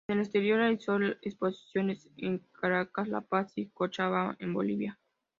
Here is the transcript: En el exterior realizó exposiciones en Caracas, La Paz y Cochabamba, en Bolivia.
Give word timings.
En 0.09 0.17
el 0.17 0.23
exterior 0.23 0.57
realizó 0.57 0.97
exposiciones 1.21 2.09
en 2.17 2.39
Caracas, 2.59 3.07
La 3.07 3.21
Paz 3.21 3.53
y 3.55 3.67
Cochabamba, 3.67 4.35
en 4.39 4.51
Bolivia. 4.51 4.99